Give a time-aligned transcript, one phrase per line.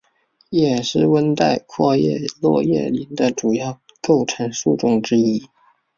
[0.49, 5.47] 也是温带阔叶落叶林的主要构成树种之一。